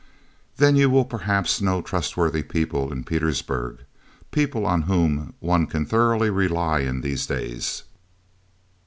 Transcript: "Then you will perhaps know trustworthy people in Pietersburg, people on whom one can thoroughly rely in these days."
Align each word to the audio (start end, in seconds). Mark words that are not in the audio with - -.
"Then 0.57 0.75
you 0.77 0.89
will 0.89 1.05
perhaps 1.05 1.61
know 1.61 1.83
trustworthy 1.83 2.41
people 2.41 2.91
in 2.91 3.03
Pietersburg, 3.03 3.81
people 4.31 4.65
on 4.65 4.81
whom 4.89 5.35
one 5.39 5.67
can 5.67 5.85
thoroughly 5.85 6.31
rely 6.31 6.79
in 6.79 7.01
these 7.01 7.27
days." 7.27 7.83